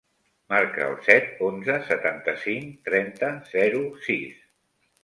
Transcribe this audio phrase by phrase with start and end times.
[0.53, 4.43] Marca el set, onze, setanta-cinc, trenta, zero, sis.